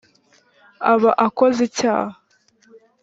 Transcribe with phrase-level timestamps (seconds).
[0.91, 2.11] aba akoze icyaha